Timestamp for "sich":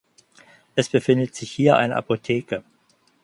1.35-1.51